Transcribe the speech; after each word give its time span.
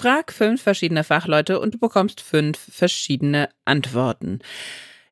Frag 0.00 0.32
fünf 0.32 0.62
verschiedene 0.62 1.04
Fachleute 1.04 1.60
und 1.60 1.74
du 1.74 1.78
bekommst 1.78 2.22
fünf 2.22 2.58
verschiedene 2.58 3.50
Antworten. 3.66 4.38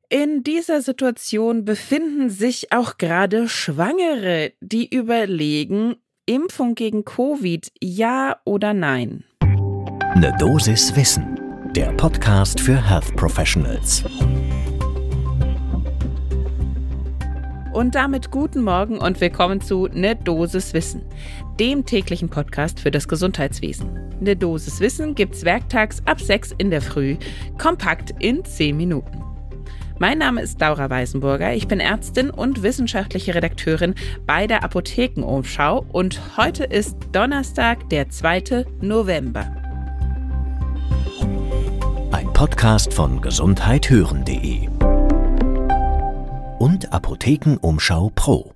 In 0.09 0.41
dieser 0.41 0.81
Situation 0.81 1.63
befinden 1.63 2.31
sich 2.31 2.71
auch 2.71 2.97
gerade 2.97 3.47
Schwangere, 3.47 4.53
die 4.61 4.89
überlegen, 4.91 5.97
Impfung 6.25 6.73
gegen 6.73 7.05
Covid, 7.05 7.71
ja 7.79 8.37
oder 8.45 8.73
nein. 8.73 9.25
Ne 10.15 10.35
Dosis 10.39 10.95
Wissen, 10.95 11.39
der 11.75 11.91
Podcast 11.91 12.59
für 12.59 12.89
Health 12.89 13.15
Professionals. 13.15 14.03
Und 17.71 17.93
damit 17.93 18.31
guten 18.31 18.63
Morgen 18.63 18.97
und 18.97 19.21
willkommen 19.21 19.61
zu 19.61 19.87
Ne 19.93 20.15
Dosis 20.15 20.73
Wissen, 20.73 21.03
dem 21.59 21.85
täglichen 21.85 22.27
Podcast 22.27 22.79
für 22.79 22.89
das 22.89 23.07
Gesundheitswesen. 23.07 23.91
Ne 24.19 24.35
Dosis 24.35 24.79
Wissen 24.79 25.13
gibt's 25.13 25.45
werktags 25.45 26.01
ab 26.05 26.19
6 26.19 26.55
in 26.57 26.71
der 26.71 26.81
Früh, 26.81 27.17
kompakt 27.59 28.11
in 28.17 28.43
10 28.43 28.75
Minuten. 28.75 29.23
Mein 29.99 30.17
Name 30.17 30.41
ist 30.41 30.59
Laura 30.59 30.89
Weisenburger, 30.89 31.53
ich 31.53 31.67
bin 31.67 31.79
Ärztin 31.79 32.31
und 32.31 32.63
wissenschaftliche 32.63 33.35
Redakteurin 33.35 33.93
bei 34.25 34.47
der 34.47 34.63
Apothekenumschau 34.63 35.85
und 35.91 36.19
heute 36.37 36.63
ist 36.63 36.95
Donnerstag, 37.11 37.87
der 37.89 38.09
2. 38.09 38.65
November. 38.81 39.47
Ein 42.11 42.33
Podcast 42.33 42.93
von 42.93 43.21
gesundheithören.de 43.21 44.68
und 46.59 46.91
Apothekenumschau 46.91 48.11
Pro. 48.13 48.53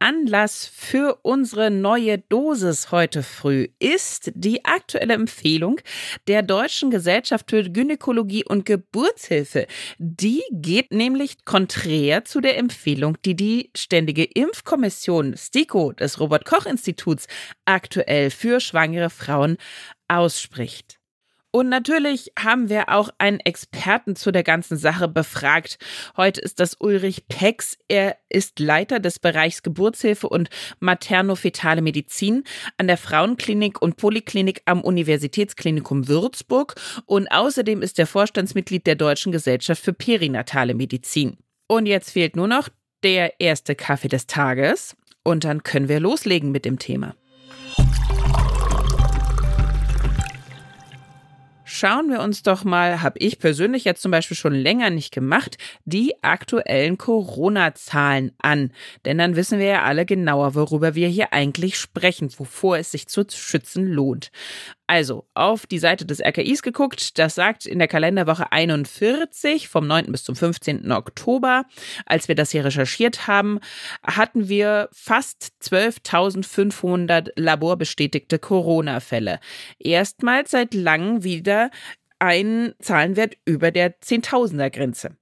Anlass 0.00 0.66
für 0.66 1.18
unsere 1.22 1.70
neue 1.70 2.18
Dosis 2.18 2.90
heute 2.90 3.22
früh 3.22 3.68
ist 3.78 4.32
die 4.34 4.64
aktuelle 4.64 5.14
Empfehlung 5.14 5.78
der 6.26 6.42
Deutschen 6.42 6.90
Gesellschaft 6.90 7.50
für 7.50 7.68
Gynäkologie 7.70 8.44
und 8.44 8.64
Geburtshilfe. 8.64 9.66
Die 9.98 10.42
geht 10.50 10.90
nämlich 10.90 11.44
konträr 11.44 12.24
zu 12.24 12.40
der 12.40 12.56
Empfehlung, 12.56 13.18
die 13.24 13.36
die 13.36 13.70
Ständige 13.76 14.24
Impfkommission 14.24 15.36
STIKO 15.36 15.92
des 15.92 16.18
Robert 16.18 16.46
Koch 16.46 16.64
Instituts 16.64 17.26
aktuell 17.66 18.30
für 18.30 18.60
schwangere 18.60 19.10
Frauen 19.10 19.58
ausspricht. 20.08 20.99
Und 21.52 21.68
natürlich 21.68 22.32
haben 22.38 22.68
wir 22.68 22.90
auch 22.90 23.10
einen 23.18 23.40
Experten 23.40 24.14
zu 24.14 24.30
der 24.30 24.44
ganzen 24.44 24.76
Sache 24.76 25.08
befragt. 25.08 25.78
Heute 26.16 26.40
ist 26.40 26.60
das 26.60 26.76
Ulrich 26.78 27.26
Pex. 27.28 27.76
Er 27.88 28.16
ist 28.28 28.60
Leiter 28.60 29.00
des 29.00 29.18
Bereichs 29.18 29.62
Geburtshilfe 29.62 30.28
und 30.28 30.48
maternofetale 30.78 31.82
Medizin 31.82 32.44
an 32.78 32.86
der 32.86 32.96
Frauenklinik 32.96 33.82
und 33.82 33.96
Poliklinik 33.96 34.62
am 34.66 34.80
Universitätsklinikum 34.82 36.06
Würzburg. 36.06 36.76
Und 37.06 37.26
außerdem 37.28 37.82
ist 37.82 37.98
er 37.98 38.06
Vorstandsmitglied 38.06 38.86
der 38.86 38.94
Deutschen 38.94 39.32
Gesellschaft 39.32 39.82
für 39.82 39.92
perinatale 39.92 40.74
Medizin. 40.74 41.36
Und 41.66 41.86
jetzt 41.86 42.10
fehlt 42.10 42.36
nur 42.36 42.46
noch 42.46 42.68
der 43.02 43.40
erste 43.40 43.74
Kaffee 43.74 44.08
des 44.08 44.28
Tages. 44.28 44.96
Und 45.24 45.44
dann 45.44 45.64
können 45.64 45.88
wir 45.88 45.98
loslegen 45.98 46.52
mit 46.52 46.64
dem 46.64 46.78
Thema. 46.78 47.14
Schauen 51.80 52.10
wir 52.10 52.20
uns 52.20 52.42
doch 52.42 52.62
mal, 52.62 53.00
habe 53.00 53.18
ich 53.18 53.38
persönlich 53.38 53.84
jetzt 53.84 54.02
zum 54.02 54.10
Beispiel 54.10 54.36
schon 54.36 54.52
länger 54.52 54.90
nicht 54.90 55.12
gemacht, 55.12 55.56
die 55.86 56.12
aktuellen 56.22 56.98
Corona-Zahlen 56.98 58.32
an. 58.38 58.72
Denn 59.06 59.16
dann 59.16 59.34
wissen 59.34 59.58
wir 59.58 59.66
ja 59.66 59.82
alle 59.84 60.04
genauer, 60.04 60.54
worüber 60.54 60.94
wir 60.94 61.08
hier 61.08 61.32
eigentlich 61.32 61.78
sprechen, 61.78 62.30
wovor 62.36 62.76
es 62.76 62.90
sich 62.90 63.08
zu 63.08 63.24
schützen 63.30 63.86
lohnt. 63.86 64.30
Also, 64.90 65.24
auf 65.34 65.68
die 65.68 65.78
Seite 65.78 66.04
des 66.04 66.20
RKIs 66.20 66.62
geguckt, 66.62 67.16
das 67.20 67.36
sagt 67.36 67.64
in 67.64 67.78
der 67.78 67.86
Kalenderwoche 67.86 68.50
41 68.50 69.68
vom 69.68 69.86
9. 69.86 70.10
bis 70.10 70.24
zum 70.24 70.34
15. 70.34 70.90
Oktober, 70.90 71.64
als 72.06 72.26
wir 72.26 72.34
das 72.34 72.50
hier 72.50 72.64
recherchiert 72.64 73.28
haben, 73.28 73.60
hatten 74.04 74.48
wir 74.48 74.88
fast 74.90 75.52
12.500 75.62 77.28
laborbestätigte 77.36 78.40
Corona-Fälle. 78.40 79.38
Erstmals 79.78 80.50
seit 80.50 80.74
langem 80.74 81.22
wieder 81.22 81.70
ein 82.18 82.74
Zahlenwert 82.80 83.36
über 83.44 83.70
der 83.70 84.00
Zehntausender-Grenze. 84.00 85.16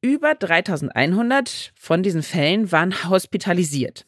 Über 0.00 0.34
3100 0.34 1.70
von 1.76 2.02
diesen 2.02 2.24
Fällen 2.24 2.72
waren 2.72 3.08
hospitalisiert. 3.08 4.07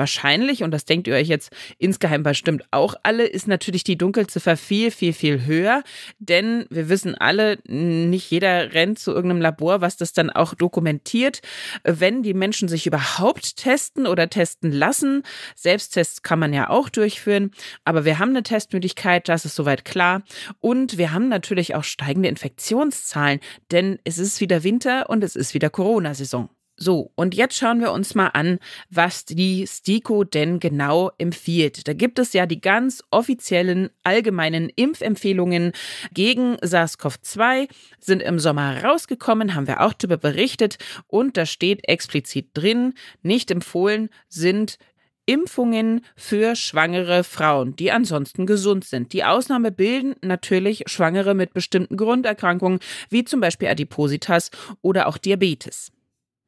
Wahrscheinlich, 0.00 0.62
und 0.62 0.70
das 0.70 0.86
denkt 0.86 1.08
ihr 1.08 1.14
euch 1.14 1.28
jetzt 1.28 1.52
insgeheim 1.76 2.22
bestimmt 2.22 2.64
auch 2.70 2.94
alle, 3.02 3.26
ist 3.26 3.46
natürlich 3.46 3.84
die 3.84 3.98
Dunkelziffer 3.98 4.56
viel, 4.56 4.90
viel, 4.90 5.12
viel 5.12 5.44
höher. 5.44 5.82
Denn 6.18 6.64
wir 6.70 6.88
wissen 6.88 7.14
alle, 7.16 7.58
nicht 7.66 8.30
jeder 8.30 8.72
rennt 8.72 8.98
zu 8.98 9.12
irgendeinem 9.12 9.42
Labor, 9.42 9.82
was 9.82 9.98
das 9.98 10.14
dann 10.14 10.30
auch 10.30 10.54
dokumentiert. 10.54 11.42
Wenn 11.84 12.22
die 12.22 12.32
Menschen 12.32 12.66
sich 12.66 12.86
überhaupt 12.86 13.58
testen 13.58 14.06
oder 14.06 14.30
testen 14.30 14.72
lassen, 14.72 15.22
Selbsttests 15.54 16.22
kann 16.22 16.38
man 16.38 16.54
ja 16.54 16.70
auch 16.70 16.88
durchführen, 16.88 17.50
aber 17.84 18.06
wir 18.06 18.18
haben 18.18 18.30
eine 18.30 18.42
Testmöglichkeit, 18.42 19.28
das 19.28 19.44
ist 19.44 19.54
soweit 19.54 19.84
klar. 19.84 20.22
Und 20.60 20.96
wir 20.96 21.12
haben 21.12 21.28
natürlich 21.28 21.74
auch 21.74 21.84
steigende 21.84 22.30
Infektionszahlen, 22.30 23.40
denn 23.70 23.98
es 24.04 24.16
ist 24.16 24.40
wieder 24.40 24.64
Winter 24.64 25.10
und 25.10 25.22
es 25.22 25.36
ist 25.36 25.52
wieder 25.52 25.68
Corona-Saison. 25.68 26.48
So, 26.82 27.12
und 27.14 27.34
jetzt 27.34 27.58
schauen 27.58 27.80
wir 27.80 27.92
uns 27.92 28.14
mal 28.14 28.28
an, 28.28 28.58
was 28.88 29.26
die 29.26 29.66
STIKO 29.66 30.24
denn 30.24 30.60
genau 30.60 31.10
empfiehlt. 31.18 31.86
Da 31.86 31.92
gibt 31.92 32.18
es 32.18 32.32
ja 32.32 32.46
die 32.46 32.62
ganz 32.62 33.04
offiziellen 33.10 33.90
allgemeinen 34.02 34.70
Impfempfehlungen 34.70 35.72
gegen 36.14 36.56
SARS-CoV-2, 36.56 37.68
sind 37.98 38.22
im 38.22 38.38
Sommer 38.38 38.82
rausgekommen, 38.82 39.54
haben 39.54 39.66
wir 39.66 39.82
auch 39.82 39.92
darüber 39.92 40.16
berichtet 40.16 40.78
und 41.06 41.36
da 41.36 41.44
steht 41.44 41.86
explizit 41.86 42.48
drin, 42.54 42.94
nicht 43.22 43.50
empfohlen 43.50 44.08
sind 44.30 44.78
Impfungen 45.26 46.00
für 46.16 46.56
schwangere 46.56 47.24
Frauen, 47.24 47.76
die 47.76 47.92
ansonsten 47.92 48.46
gesund 48.46 48.86
sind. 48.86 49.12
Die 49.12 49.24
Ausnahme 49.24 49.70
bilden 49.70 50.16
natürlich 50.22 50.84
Schwangere 50.86 51.34
mit 51.34 51.52
bestimmten 51.52 51.98
Grunderkrankungen, 51.98 52.80
wie 53.10 53.24
zum 53.24 53.40
Beispiel 53.40 53.68
Adipositas 53.68 54.50
oder 54.80 55.08
auch 55.08 55.18
Diabetes. 55.18 55.92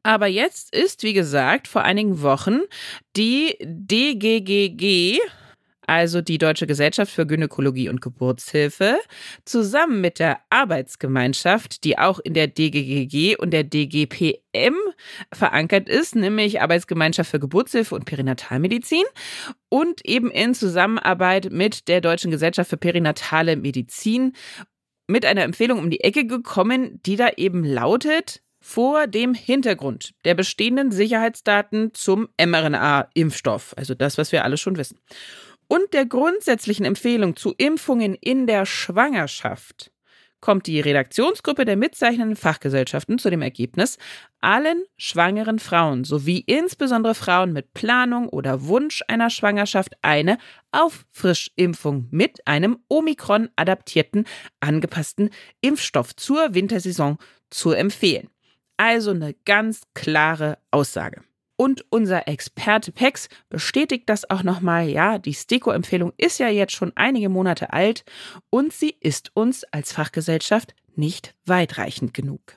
Aber 0.02 0.26
jetzt 0.26 0.74
ist, 0.74 1.02
wie 1.02 1.12
gesagt, 1.12 1.68
vor 1.68 1.82
einigen 1.82 2.22
Wochen 2.22 2.60
die 3.16 3.56
DGGG, 3.62 5.18
also 5.86 6.20
die 6.20 6.38
Deutsche 6.38 6.66
Gesellschaft 6.66 7.12
für 7.12 7.26
Gynäkologie 7.26 7.88
und 7.88 8.00
Geburtshilfe, 8.00 8.98
zusammen 9.44 10.00
mit 10.00 10.18
der 10.18 10.41
Arbeitsgemeinschaft, 10.50 11.84
die 11.84 11.98
auch 11.98 12.18
in 12.18 12.34
der 12.34 12.48
DGGG 12.48 13.36
und 13.36 13.52
der 13.52 13.62
DGPM 13.62 14.74
verankert 15.32 15.88
ist, 15.88 16.16
nämlich 16.16 16.60
Arbeitsgemeinschaft 16.60 17.30
für 17.30 17.41
Geburtshilfe 17.41 17.94
und 17.94 18.04
Perinatalmedizin 18.04 19.04
und 19.68 20.04
eben 20.04 20.30
in 20.30 20.54
Zusammenarbeit 20.54 21.52
mit 21.52 21.86
der 21.86 22.00
Deutschen 22.00 22.30
Gesellschaft 22.30 22.70
für 22.70 22.76
Perinatale 22.76 23.56
Medizin 23.56 24.32
mit 25.06 25.26
einer 25.26 25.42
Empfehlung 25.42 25.78
um 25.78 25.91
die 25.91 26.00
Ecke 26.00 26.26
gekommen, 26.26 27.00
die 27.04 27.16
da 27.16 27.30
eben 27.36 27.64
lautet, 27.64 28.41
vor 28.62 29.06
dem 29.06 29.34
Hintergrund 29.34 30.14
der 30.24 30.34
bestehenden 30.34 30.92
Sicherheitsdaten 30.92 31.92
zum 31.92 32.28
mRNA-Impfstoff, 32.38 33.74
also 33.76 33.94
das, 33.94 34.16
was 34.16 34.32
wir 34.32 34.44
alle 34.44 34.56
schon 34.56 34.78
wissen, 34.78 34.98
und 35.68 35.92
der 35.92 36.06
grundsätzlichen 36.06 36.84
Empfehlung 36.84 37.36
zu 37.36 37.54
Impfungen 37.56 38.14
in 38.14 38.46
der 38.46 38.64
Schwangerschaft, 38.64 39.90
kommt 40.42 40.66
die 40.66 40.80
Redaktionsgruppe 40.80 41.64
der 41.64 41.76
mitzeichnenden 41.76 42.36
Fachgesellschaften 42.36 43.18
zu 43.18 43.30
dem 43.30 43.42
Ergebnis, 43.42 43.96
allen 44.40 44.82
schwangeren 44.98 45.58
Frauen 45.58 46.04
sowie 46.04 46.40
insbesondere 46.40 47.14
Frauen 47.14 47.52
mit 47.52 47.72
Planung 47.72 48.28
oder 48.28 48.66
Wunsch 48.66 49.02
einer 49.08 49.30
Schwangerschaft 49.30 49.94
eine 50.02 50.36
Auffrischimpfung 50.72 52.08
mit 52.10 52.46
einem 52.46 52.78
Omikron-adaptierten, 52.88 54.26
angepassten 54.60 55.30
Impfstoff 55.60 56.15
zur 56.16 56.54
Wintersaison 56.54 57.18
zu 57.48 57.70
empfehlen. 57.70 58.28
Also 58.84 59.12
eine 59.12 59.32
ganz 59.44 59.82
klare 59.94 60.58
Aussage. 60.72 61.22
Und 61.54 61.84
unser 61.90 62.26
Experte 62.26 62.90
Pex 62.90 63.28
bestätigt 63.48 64.08
das 64.08 64.28
auch 64.28 64.42
nochmal. 64.42 64.88
Ja, 64.88 65.18
die 65.18 65.34
STIKO-Empfehlung 65.34 66.12
ist 66.16 66.38
ja 66.38 66.48
jetzt 66.48 66.72
schon 66.72 66.90
einige 66.96 67.28
Monate 67.28 67.72
alt 67.72 68.04
und 68.50 68.72
sie 68.72 68.96
ist 68.98 69.30
uns 69.36 69.62
als 69.70 69.92
Fachgesellschaft 69.92 70.74
nicht 70.96 71.36
weitreichend 71.46 72.12
genug. 72.12 72.56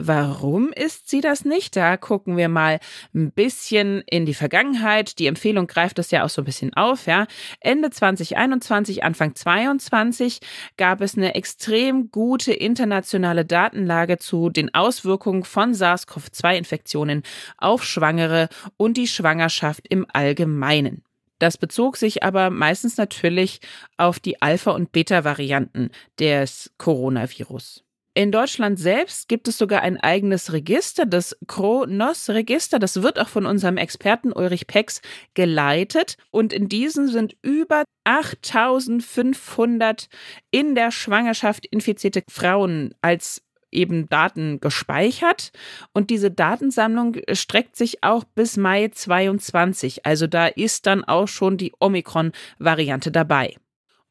Warum 0.00 0.70
ist 0.72 1.10
sie 1.10 1.20
das 1.20 1.44
nicht? 1.44 1.74
Da 1.74 1.96
gucken 1.96 2.36
wir 2.36 2.48
mal 2.48 2.78
ein 3.12 3.32
bisschen 3.32 4.02
in 4.02 4.26
die 4.26 4.34
Vergangenheit. 4.34 5.18
Die 5.18 5.26
Empfehlung 5.26 5.66
greift 5.66 5.98
das 5.98 6.12
ja 6.12 6.24
auch 6.24 6.28
so 6.28 6.42
ein 6.42 6.44
bisschen 6.44 6.72
auf. 6.74 7.06
Ja. 7.06 7.26
Ende 7.58 7.90
2021, 7.90 9.02
Anfang 9.02 9.34
2022 9.34 10.38
gab 10.76 11.00
es 11.00 11.16
eine 11.16 11.34
extrem 11.34 12.12
gute 12.12 12.52
internationale 12.52 13.44
Datenlage 13.44 14.18
zu 14.18 14.50
den 14.50 14.72
Auswirkungen 14.72 15.42
von 15.42 15.74
SARS-CoV-2-Infektionen 15.74 17.24
auf 17.56 17.82
Schwangere 17.82 18.48
und 18.76 18.96
die 18.96 19.08
Schwangerschaft 19.08 19.88
im 19.88 20.06
Allgemeinen. 20.12 21.02
Das 21.40 21.58
bezog 21.58 21.96
sich 21.96 22.22
aber 22.22 22.50
meistens 22.50 22.98
natürlich 22.98 23.58
auf 23.96 24.20
die 24.20 24.40
Alpha- 24.40 24.70
und 24.70 24.92
Beta-Varianten 24.92 25.90
des 26.20 26.70
Coronavirus. 26.78 27.82
In 28.18 28.32
Deutschland 28.32 28.80
selbst 28.80 29.28
gibt 29.28 29.46
es 29.46 29.58
sogar 29.58 29.82
ein 29.82 29.96
eigenes 29.96 30.52
Register, 30.52 31.06
das 31.06 31.38
Kronos-Register. 31.46 32.80
Das 32.80 33.00
wird 33.00 33.20
auch 33.20 33.28
von 33.28 33.46
unserem 33.46 33.76
Experten 33.76 34.32
Ulrich 34.32 34.66
Pex 34.66 35.02
geleitet. 35.34 36.16
Und 36.32 36.52
in 36.52 36.68
diesem 36.68 37.06
sind 37.06 37.36
über 37.42 37.84
8500 38.02 40.08
in 40.50 40.74
der 40.74 40.90
Schwangerschaft 40.90 41.64
infizierte 41.66 42.24
Frauen 42.28 42.92
als 43.02 43.40
eben 43.70 44.08
Daten 44.08 44.58
gespeichert 44.58 45.52
und 45.92 46.10
diese 46.10 46.32
Datensammlung 46.32 47.18
streckt 47.34 47.76
sich 47.76 48.02
auch 48.02 48.24
bis 48.24 48.56
Mai 48.56 48.88
22. 48.88 50.04
Also 50.04 50.26
da 50.26 50.48
ist 50.48 50.86
dann 50.86 51.04
auch 51.04 51.28
schon 51.28 51.56
die 51.56 51.72
Omikron-Variante 51.78 53.12
dabei. 53.12 53.54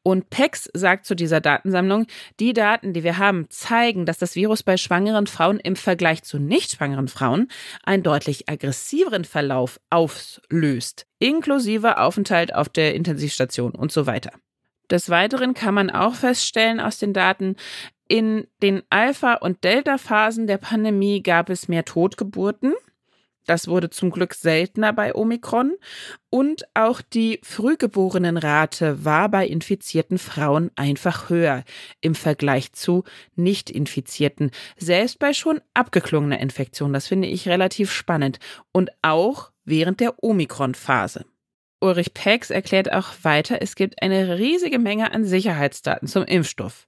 Und 0.02 0.30
PEX 0.30 0.70
sagt 0.72 1.04
zu 1.04 1.14
dieser 1.14 1.40
Datensammlung, 1.40 2.06
die 2.40 2.52
Daten, 2.52 2.92
die 2.92 3.04
wir 3.04 3.18
haben, 3.18 3.46
zeigen, 3.50 4.06
dass 4.06 4.18
das 4.18 4.36
Virus 4.36 4.62
bei 4.62 4.76
schwangeren 4.76 5.26
Frauen 5.26 5.60
im 5.60 5.76
Vergleich 5.76 6.22
zu 6.22 6.38
nicht 6.38 6.72
schwangeren 6.72 7.08
Frauen 7.08 7.48
einen 7.82 8.02
deutlich 8.02 8.48
aggressiveren 8.48 9.24
Verlauf 9.24 9.80
auslöst, 9.90 11.06
inklusive 11.18 11.98
Aufenthalt 11.98 12.54
auf 12.54 12.68
der 12.68 12.94
Intensivstation 12.94 13.72
und 13.72 13.92
so 13.92 14.06
weiter. 14.06 14.30
Des 14.90 15.10
Weiteren 15.10 15.52
kann 15.52 15.74
man 15.74 15.90
auch 15.90 16.14
feststellen 16.14 16.80
aus 16.80 16.98
den 16.98 17.12
Daten, 17.12 17.56
in 18.08 18.46
den 18.62 18.82
Alpha- 18.88 19.34
und 19.34 19.62
Delta-Phasen 19.62 20.46
der 20.46 20.56
Pandemie 20.56 21.22
gab 21.22 21.50
es 21.50 21.68
mehr 21.68 21.84
Totgeburten. 21.84 22.72
Das 23.48 23.66
wurde 23.66 23.88
zum 23.88 24.10
Glück 24.10 24.34
seltener 24.34 24.92
bei 24.92 25.14
Omikron. 25.14 25.72
Und 26.28 26.66
auch 26.74 27.00
die 27.00 27.40
Frühgeborenenrate 27.42 29.06
war 29.06 29.30
bei 29.30 29.46
infizierten 29.46 30.18
Frauen 30.18 30.70
einfach 30.76 31.30
höher 31.30 31.64
im 32.02 32.14
Vergleich 32.14 32.74
zu 32.74 33.04
nicht 33.36 33.70
infizierten. 33.70 34.50
Selbst 34.76 35.18
bei 35.18 35.32
schon 35.32 35.62
abgeklungener 35.72 36.40
Infektion. 36.40 36.92
Das 36.92 37.06
finde 37.06 37.26
ich 37.26 37.48
relativ 37.48 37.90
spannend. 37.90 38.38
Und 38.70 38.90
auch 39.00 39.50
während 39.64 40.00
der 40.00 40.22
Omikron-Phase. 40.22 41.24
Ulrich 41.80 42.12
Pex 42.12 42.50
erklärt 42.50 42.92
auch 42.92 43.14
weiter, 43.22 43.62
es 43.62 43.76
gibt 43.76 44.02
eine 44.02 44.38
riesige 44.38 44.78
Menge 44.78 45.10
an 45.12 45.24
Sicherheitsdaten 45.24 46.06
zum 46.06 46.24
Impfstoff. 46.24 46.86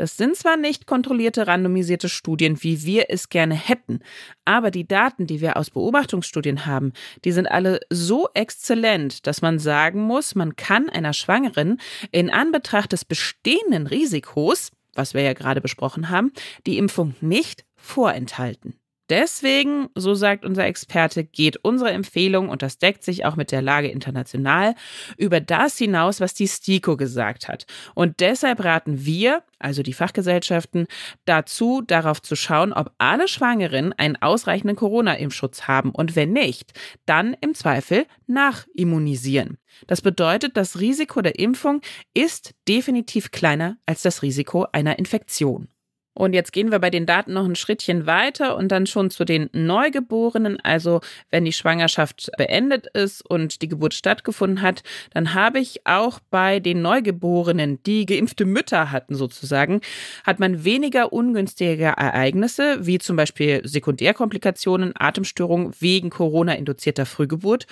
Das 0.00 0.16
sind 0.16 0.34
zwar 0.34 0.56
nicht 0.56 0.86
kontrollierte 0.86 1.46
randomisierte 1.46 2.08
Studien, 2.08 2.62
wie 2.62 2.86
wir 2.86 3.10
es 3.10 3.28
gerne 3.28 3.54
hätten, 3.54 4.00
aber 4.46 4.70
die 4.70 4.88
Daten, 4.88 5.26
die 5.26 5.42
wir 5.42 5.58
aus 5.58 5.68
Beobachtungsstudien 5.68 6.64
haben, 6.64 6.94
die 7.26 7.32
sind 7.32 7.44
alle 7.44 7.80
so 7.90 8.26
exzellent, 8.32 9.26
dass 9.26 9.42
man 9.42 9.58
sagen 9.58 10.00
muss, 10.00 10.34
man 10.34 10.56
kann 10.56 10.88
einer 10.88 11.12
Schwangeren 11.12 11.78
in 12.12 12.30
Anbetracht 12.30 12.92
des 12.92 13.04
bestehenden 13.04 13.86
Risikos, 13.86 14.70
was 14.94 15.12
wir 15.12 15.20
ja 15.20 15.34
gerade 15.34 15.60
besprochen 15.60 16.08
haben, 16.08 16.32
die 16.66 16.78
Impfung 16.78 17.14
nicht 17.20 17.66
vorenthalten. 17.76 18.79
Deswegen, 19.10 19.88
so 19.96 20.14
sagt 20.14 20.44
unser 20.44 20.66
Experte, 20.66 21.24
geht 21.24 21.56
unsere 21.64 21.90
Empfehlung, 21.90 22.48
und 22.48 22.62
das 22.62 22.78
deckt 22.78 23.02
sich 23.02 23.24
auch 23.24 23.34
mit 23.34 23.50
der 23.50 23.60
Lage 23.60 23.88
international, 23.88 24.76
über 25.16 25.40
das 25.40 25.76
hinaus, 25.76 26.20
was 26.20 26.32
die 26.32 26.46
STIKO 26.46 26.96
gesagt 26.96 27.48
hat. 27.48 27.66
Und 27.96 28.20
deshalb 28.20 28.62
raten 28.62 29.04
wir, 29.04 29.42
also 29.58 29.82
die 29.82 29.94
Fachgesellschaften, 29.94 30.86
dazu, 31.24 31.82
darauf 31.84 32.22
zu 32.22 32.36
schauen, 32.36 32.72
ob 32.72 32.92
alle 32.98 33.26
Schwangeren 33.26 33.92
einen 33.94 34.14
ausreichenden 34.14 34.76
Corona-Impfschutz 34.76 35.62
haben 35.62 35.90
und 35.90 36.14
wenn 36.14 36.32
nicht, 36.32 36.72
dann 37.04 37.36
im 37.40 37.54
Zweifel 37.54 38.06
nachimmunisieren. 38.28 39.58
Das 39.88 40.02
bedeutet, 40.02 40.56
das 40.56 40.78
Risiko 40.78 41.20
der 41.20 41.38
Impfung 41.40 41.80
ist 42.14 42.54
definitiv 42.68 43.32
kleiner 43.32 43.76
als 43.86 44.02
das 44.02 44.22
Risiko 44.22 44.66
einer 44.70 45.00
Infektion. 45.00 45.68
Und 46.12 46.32
jetzt 46.32 46.52
gehen 46.52 46.72
wir 46.72 46.80
bei 46.80 46.90
den 46.90 47.06
Daten 47.06 47.32
noch 47.32 47.44
ein 47.44 47.54
Schrittchen 47.54 48.04
weiter 48.04 48.56
und 48.56 48.68
dann 48.68 48.86
schon 48.86 49.10
zu 49.10 49.24
den 49.24 49.48
Neugeborenen. 49.52 50.58
Also 50.60 51.00
wenn 51.30 51.44
die 51.44 51.52
Schwangerschaft 51.52 52.30
beendet 52.36 52.88
ist 52.88 53.24
und 53.28 53.62
die 53.62 53.68
Geburt 53.68 53.94
stattgefunden 53.94 54.60
hat, 54.60 54.82
dann 55.14 55.34
habe 55.34 55.60
ich 55.60 55.86
auch 55.86 56.18
bei 56.30 56.58
den 56.58 56.82
Neugeborenen, 56.82 57.80
die 57.84 58.06
geimpfte 58.06 58.44
Mütter 58.44 58.90
hatten 58.90 59.14
sozusagen, 59.14 59.80
hat 60.24 60.40
man 60.40 60.64
weniger 60.64 61.12
ungünstige 61.12 61.84
Ereignisse, 61.84 62.78
wie 62.86 62.98
zum 62.98 63.14
Beispiel 63.16 63.60
Sekundärkomplikationen, 63.64 64.92
Atemstörungen 64.98 65.72
wegen 65.78 66.10
Corona-induzierter 66.10 67.06
Frühgeburt 67.06 67.66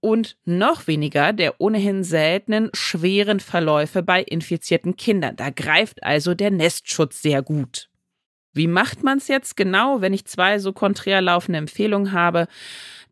und 0.00 0.36
noch 0.44 0.86
weniger 0.86 1.32
der 1.32 1.60
ohnehin 1.60 2.04
seltenen 2.04 2.70
schweren 2.72 3.40
Verläufe 3.40 4.02
bei 4.02 4.22
infizierten 4.22 4.96
Kindern. 4.96 5.36
Da 5.36 5.50
greift 5.50 6.02
also 6.02 6.34
der 6.34 6.50
Nestschutz 6.50 7.22
sehr 7.22 7.42
gut. 7.42 7.88
Wie 8.52 8.66
macht 8.66 9.04
man 9.04 9.18
es 9.18 9.28
jetzt 9.28 9.56
genau, 9.56 10.00
wenn 10.00 10.12
ich 10.12 10.24
zwei 10.24 10.58
so 10.58 10.72
konträr 10.72 11.20
laufende 11.20 11.58
Empfehlungen 11.58 12.12
habe? 12.12 12.48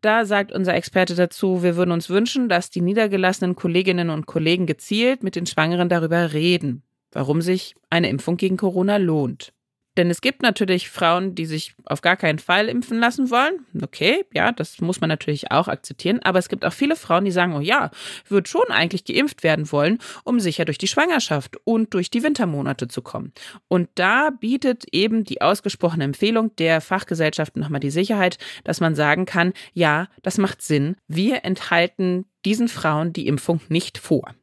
Da 0.01 0.25
sagt 0.25 0.51
unser 0.51 0.75
Experte 0.75 1.15
dazu, 1.15 1.63
wir 1.63 1.75
würden 1.75 1.91
uns 1.91 2.09
wünschen, 2.09 2.49
dass 2.49 2.69
die 2.69 2.81
niedergelassenen 2.81 3.55
Kolleginnen 3.55 4.09
und 4.09 4.25
Kollegen 4.25 4.65
gezielt 4.65 5.23
mit 5.23 5.35
den 5.35 5.45
Schwangeren 5.45 5.89
darüber 5.89 6.33
reden, 6.33 6.83
warum 7.11 7.41
sich 7.41 7.75
eine 7.89 8.09
Impfung 8.09 8.37
gegen 8.37 8.57
Corona 8.57 8.97
lohnt. 8.97 9.53
Denn 9.99 10.09
es 10.09 10.21
gibt 10.21 10.43
natürlich 10.43 10.89
Frauen, 10.89 11.35
die 11.35 11.45
sich 11.45 11.75
auf 11.83 11.99
gar 11.99 12.15
keinen 12.15 12.39
Fall 12.39 12.69
impfen 12.69 12.99
lassen 12.99 13.29
wollen. 13.31 13.65
Okay, 13.81 14.23
ja, 14.33 14.53
das 14.53 14.79
muss 14.79 15.01
man 15.01 15.09
natürlich 15.09 15.51
auch 15.51 15.67
akzeptieren. 15.67 16.21
Aber 16.23 16.39
es 16.39 16.47
gibt 16.47 16.63
auch 16.63 16.71
viele 16.71 16.95
Frauen, 16.95 17.25
die 17.25 17.31
sagen, 17.31 17.53
oh 17.53 17.59
ja, 17.59 17.91
würde 18.29 18.49
schon 18.49 18.69
eigentlich 18.69 19.03
geimpft 19.03 19.43
werden 19.43 19.69
wollen, 19.73 19.97
um 20.23 20.39
sicher 20.39 20.63
durch 20.63 20.77
die 20.77 20.87
Schwangerschaft 20.87 21.57
und 21.65 21.93
durch 21.93 22.09
die 22.09 22.23
Wintermonate 22.23 22.87
zu 22.87 23.01
kommen. 23.01 23.33
Und 23.67 23.89
da 23.95 24.29
bietet 24.29 24.85
eben 24.93 25.25
die 25.25 25.41
ausgesprochene 25.41 26.05
Empfehlung 26.05 26.55
der 26.55 26.79
Fachgesellschaften 26.79 27.61
nochmal 27.61 27.81
die 27.81 27.91
Sicherheit, 27.91 28.37
dass 28.63 28.79
man 28.79 28.95
sagen 28.95 29.25
kann, 29.25 29.51
ja, 29.73 30.07
das 30.21 30.37
macht 30.37 30.61
Sinn. 30.61 30.95
Wir 31.09 31.43
enthalten 31.43 32.23
diesen 32.45 32.69
Frauen 32.69 33.11
die 33.11 33.27
Impfung 33.27 33.59
nicht 33.67 33.97
vor. 33.97 34.33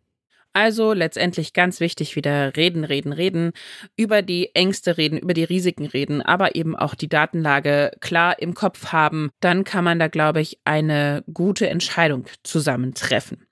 Also 0.57 0.95
letztendlich 0.95 1.53
ganz 1.53 1.81
wichtig 1.81 2.17
wieder 2.17 2.57
reden, 2.57 2.85
reden, 2.85 3.13
reden, 3.13 3.53
über 3.95 4.23
die 4.23 4.55
Ängste 4.55 4.97
reden, 4.97 5.19
über 5.19 5.35
die 5.35 5.45
Risiken 5.45 5.85
reden, 5.85 6.23
aber 6.23 6.55
eben 6.55 6.75
auch 6.75 6.95
die 6.95 7.11
Datenlage 7.11 7.91
klar 8.01 8.39
im 8.39 8.55
Kopf 8.55 8.87
haben. 8.87 9.29
Dann 9.41 9.65
kann 9.65 9.85
man 9.85 9.99
da, 9.99 10.09
glaube 10.09 10.41
ich, 10.41 10.59
eine 10.65 11.23
gute 11.31 11.69
Entscheidung 11.69 12.25
zusammentreffen. 12.43 13.47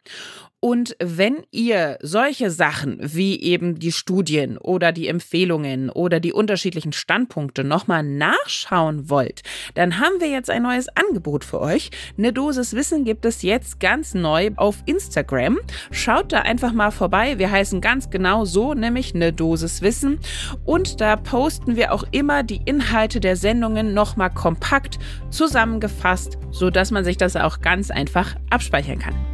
Und 0.65 0.97
wenn 0.99 1.43
ihr 1.51 1.99
solche 2.01 2.51
Sachen 2.51 2.97
wie 2.99 3.39
eben 3.39 3.79
die 3.79 3.93
Studien 3.93 4.57
oder 4.57 4.93
die 4.93 5.09
Empfehlungen 5.09 5.91
oder 5.91 6.21
die 6.21 6.33
unterschiedlichen 6.33 6.95
Standpunkte 6.95 7.65
nochmal 7.65 8.03
nachschauen 8.03 9.11
wollt, 9.11 9.43
dann 9.75 10.01
haben 10.01 10.21
wir 10.21 10.31
jetzt 10.31 10.49
ein 10.49 10.63
neues 10.63 10.89
Angebot 10.89 11.45
für 11.45 11.61
euch. 11.61 11.91
Eine 12.17 12.33
Dosis 12.33 12.73
Wissen 12.73 13.05
gibt 13.05 13.27
es 13.27 13.43
jetzt 13.43 13.79
ganz 13.79 14.15
neu 14.15 14.53
auf 14.57 14.79
Instagram. 14.87 15.59
Schaut 15.91 16.33
da 16.33 16.39
einfach 16.39 16.73
mal 16.73 16.93
vorbei. 16.93 17.39
Wir 17.39 17.51
heißen 17.51 17.83
ganz 17.83 18.09
genau 18.09 18.47
so, 18.47 18.73
nämlich 18.73 19.15
eine 19.15 19.35
Dosis 19.35 19.83
Wissen. 19.83 20.19
Und 20.65 21.03
da 21.03 21.17
posten 21.17 21.77
wir 21.77 21.93
auch 21.93 22.05
immer 22.11 22.43
die 22.43 22.63
Inhalte 22.65 23.21
der 23.21 23.37
Sendungen 23.37 23.93
nochmal 23.93 24.33
kompakt 24.33 24.99
zusammengefasst, 25.29 26.39
sodass 26.53 26.91
man 26.91 27.05
sich 27.05 27.19
das 27.19 27.37
auch 27.37 27.61
ganz 27.61 27.91
einfach 27.91 28.35
abspeichern 28.49 28.99
kann. 28.99 29.34